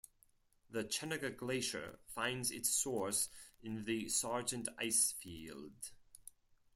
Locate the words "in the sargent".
3.61-4.67